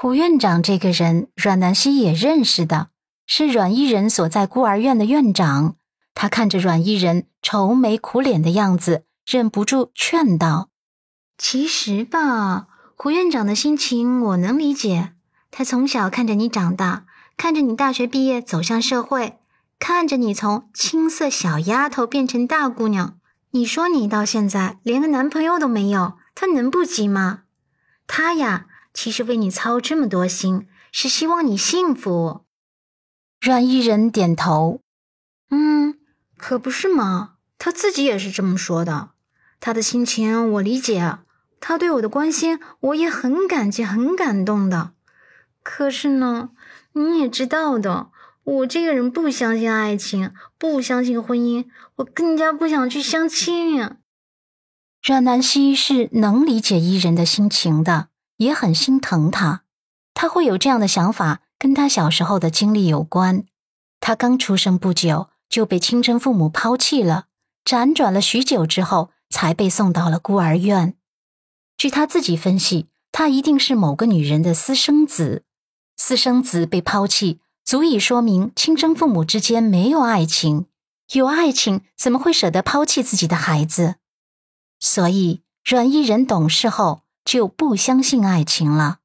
[0.00, 2.90] 胡院长这个人，阮南希也认识的，
[3.26, 5.74] 是阮依人所在孤儿院的院长。
[6.14, 10.68] 他看着阮依人愁眉苦脸的样子，忍不住劝道
[11.36, 15.14] ：“其实吧，胡院长的心情我能理解。
[15.50, 17.06] 他从小看着你长大，
[17.36, 19.40] 看着你大学毕业走向社会，
[19.80, 23.18] 看着你从青涩小丫头变成大姑娘。
[23.50, 27.40] 你说你到现在连个男朋友都没有，他能不急吗？
[28.06, 32.44] 他呀。”其实为你操这么多心，是希望你幸福。
[33.40, 34.80] 阮依人点头，
[35.50, 35.98] 嗯，
[36.36, 37.34] 可不是嘛。
[37.58, 39.10] 他自己也是这么说的。
[39.60, 41.18] 他的心情我理解，
[41.60, 44.92] 他对我的关心我也很感激、很感动的。
[45.62, 46.50] 可是呢，
[46.92, 48.10] 你也知道的，
[48.44, 51.66] 我这个人不相信爱情，不相信婚姻，
[51.96, 53.76] 我更加不想去相亲。
[55.02, 58.08] 阮南希是能理解伊人的心情的。
[58.38, 59.62] 也很心疼他，
[60.14, 63.44] 他会有这样的想法，跟他小时候的经历有关。
[64.00, 67.26] 他刚出生不久就被亲生父母抛弃了，
[67.64, 70.94] 辗转了许久之后才被送到了孤儿院。
[71.76, 75.44] 据他自己分析，他一定是某个女人的私生子。
[75.96, 80.66] 私生子被抛弃，足以说明亲生父母之间没有爱情。
[81.12, 83.96] 有爱情，怎么会舍得抛弃自己的孩子？
[84.78, 87.02] 所以阮依人懂事后。
[87.28, 89.00] 就不相信爱情了，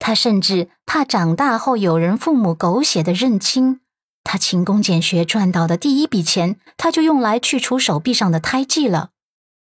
[0.00, 3.78] 他甚至怕长大后有人父母狗血的认亲。
[4.24, 9.10] 他勤工俭学赚到的第一笔钱，他就用来去除手臂上的胎记了。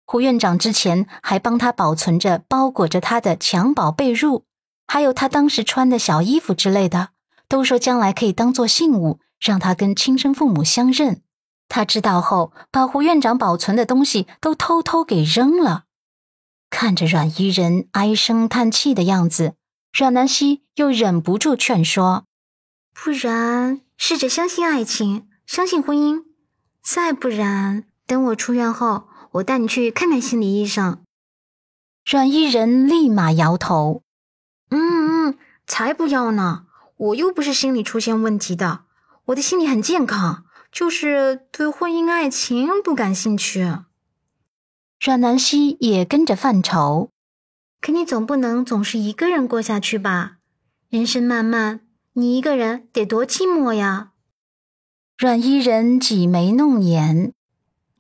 [0.07, 4.45] 胡院长之前还帮他保存着包裹着他的襁褓被褥，
[4.87, 7.11] 还有他当时穿的小衣服之类的，
[7.49, 11.21] 都说将来可以当做信物，让他跟亲生父母相认。
[11.69, 15.84] 他知道后，把胡院长保存的东西都偷偷给扔了。
[16.75, 19.55] 看着阮依人唉声叹气的样子，
[19.93, 22.25] 阮南希又忍不住劝说
[22.93, 26.25] ：“不然试着相信爱情，相信婚姻；
[26.83, 29.05] 再不然，等我出院后，
[29.35, 31.01] 我带你去看看心理医生。
[32.05, 34.03] ”阮依人立马摇头
[34.71, 36.67] ：“嗯嗯，才不要呢！
[36.97, 38.81] 我又不是心理出现问题的，
[39.27, 43.77] 我的心理很健康，就是对婚姻爱情不感兴趣。”
[45.05, 47.11] 阮南希也跟着犯愁，
[47.83, 50.39] 可你总不能总是一个人过下去吧？
[50.89, 51.81] 人生漫漫，
[52.15, 54.13] 你一个人得多寂寞呀！
[55.19, 57.35] 阮伊人挤眉弄眼，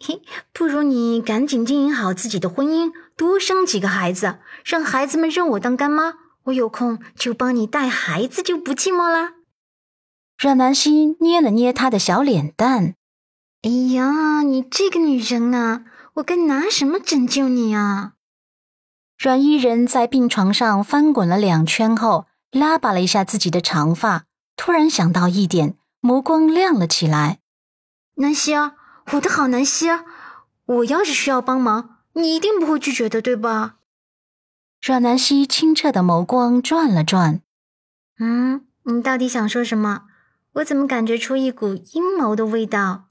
[0.01, 0.23] 嘿，
[0.55, 9.35] 不如你赶紧经营好自己的婚姻，多生几个孩子，让孩子们认我当干妈，我有空就帮你带孩子，就不寂寞啦。
[10.39, 12.95] 阮南希捏了捏他的小脸蛋，
[13.61, 15.85] 哎呀，你这个女人啊！
[16.15, 18.15] 我该拿什么拯救你啊？
[19.19, 24.25] 阮依人在病床上翻滚了两圈后，拉拔了一下自己的长发，
[24.57, 27.41] 突然想到一点，眸光亮了起来。
[28.17, 28.75] 南希啊，
[29.13, 30.05] 我的好南希啊，
[30.67, 33.77] 我要是需要帮忙，你一定不会拒绝的，对吧？
[34.81, 37.41] 阮南希清澈的眸光转了转，
[38.21, 40.03] 嗯，你到底想说什么？
[40.55, 43.07] 我怎么感觉出一股阴谋的味道？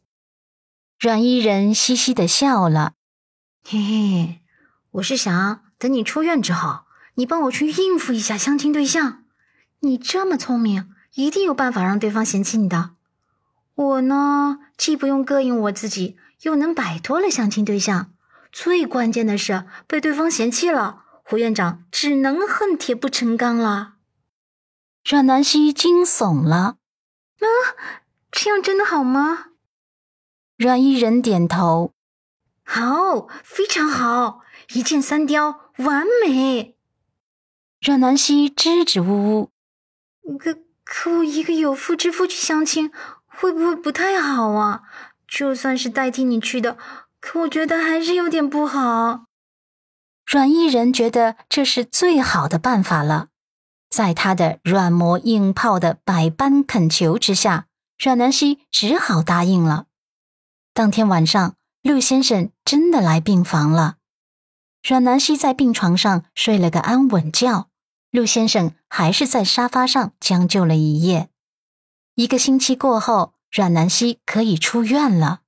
[1.04, 2.94] 阮伊人嘻嘻的笑了，
[3.66, 4.42] 嘿嘿，
[4.92, 9.26] 我是想等你出院之后，你帮我去应付一下相亲对象。
[9.82, 12.92] 你这么聪明，一定有办法让对方嫌弃你的。
[13.76, 18.14] 我呢，既不用膈应我自己，又能摆脱了相亲对象。
[18.54, 23.96] 最关键的是，被对方嫌弃了，胡院长只能恨铁不成钢了。
[25.04, 26.78] 阮南希惊悚了，
[27.40, 27.46] 啊，
[28.32, 29.48] 这样真的好吗？
[30.64, 31.92] 阮伊人点头，
[32.64, 34.40] 好，非常好，
[34.74, 36.78] 一箭三雕，完美。
[37.82, 42.94] 阮南希支支吾吾，可可我一个有妇之夫去相亲，
[43.26, 44.84] 会不会不太好啊？
[45.28, 46.78] 就算是代替你去的，
[47.20, 49.26] 可我觉得还是有点不好。
[50.26, 53.28] 阮伊人觉得这是最好的办法了，
[53.90, 57.66] 在他的软磨硬泡的百般恳求之下，
[58.02, 59.88] 阮南希只好答应了。
[60.76, 63.98] 当天晚上，陆先生真的来病房了。
[64.82, 67.70] 阮南希在病床上睡了个安稳觉，
[68.10, 71.30] 陆先生还是在沙发上将就了一夜。
[72.16, 75.42] 一个星期过后，阮南希可以出院了。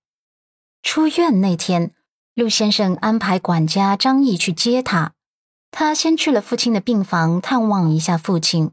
[0.84, 1.96] 出院那天，
[2.36, 5.14] 陆先生安排管家张毅去接他。
[5.72, 8.72] 他先去了父亲的病房探望一下父亲。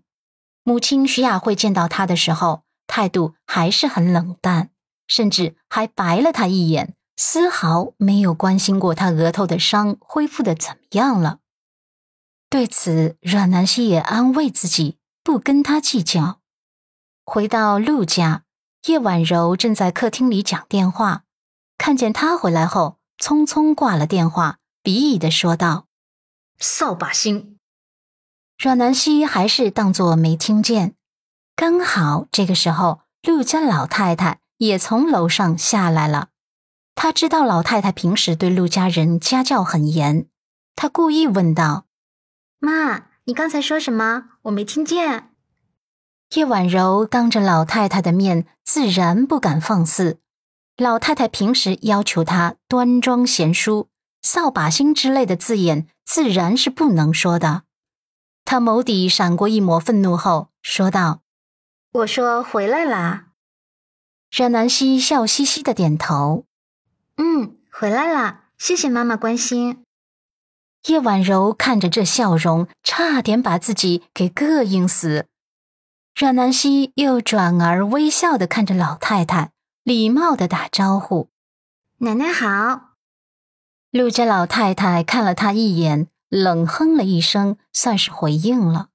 [0.64, 4.71] 母亲徐雅慧见到他的时候，态度还是很冷淡。
[5.06, 11.38] 甚至还白了他一眼，丝毫没有关心过他额头的伤恢复的怎么样了。
[12.48, 16.40] 对此，阮南希也安慰自己，不跟他计较。
[17.24, 18.42] 回到陆家，
[18.86, 21.24] 叶婉柔正在客厅里讲电话，
[21.78, 25.86] 看见他回来后，匆匆挂了电话，鄙夷的说道
[26.60, 27.58] ：“扫把星。”
[28.58, 30.94] 阮南希还是当作没听见。
[31.56, 36.28] 刚好这个时候，陆家老太太也从楼上下来了。
[36.94, 40.26] 他知道老太太平时对陆家人家教很严，
[40.76, 41.86] 他故意问道
[42.60, 44.24] ：“妈，你刚才说什么？
[44.42, 45.30] 我没听见。”
[46.34, 50.20] 叶婉柔当着老太太的面，自然不敢放肆。
[50.76, 53.88] 老太太平时要求她端庄贤淑
[54.22, 57.64] ，“扫把星”之类的字眼自然是不能说的。
[58.44, 61.20] 她眸底闪过一抹愤怒后，说道
[61.92, 63.26] ：“我说回来啦。”
[64.32, 66.46] 冉南希笑嘻嘻的点头
[67.18, 69.84] ：“嗯，回来了，谢谢妈妈关心。”
[70.88, 75.26] 叶婉柔看着这笑容，差点把自己给膈应死。
[76.16, 79.50] 阮南希又转而微笑的看着老太太，
[79.82, 81.28] 礼貌的打招呼
[82.00, 82.94] ：“奶奶好。”
[83.92, 88.88] 陆家老太太看了她一眼，冷哼了一声，算是回应了。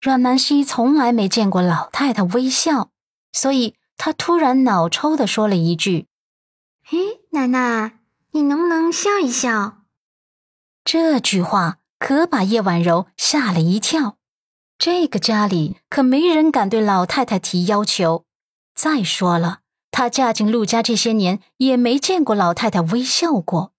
[0.00, 2.90] 阮南希从来没见过老太太微笑，
[3.30, 6.06] 所以她突然脑抽的说了一句
[6.82, 7.98] ：“嘿，奶奶，
[8.30, 9.82] 你能不能笑一笑？”
[10.82, 14.16] 这句话可把叶婉柔吓了一跳。
[14.78, 18.24] 这个家里可没人敢对老太太提要求。
[18.74, 19.58] 再说了，
[19.90, 23.72] 她嫁进陆家这些年，也没见过老太太微笑过。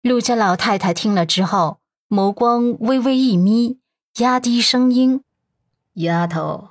[0.00, 3.80] 陆家老太太听了之后，眸光微微一眯，
[4.18, 5.24] 压低声音
[5.94, 6.68] ：“丫头，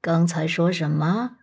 [0.00, 1.36] 刚才说什么？”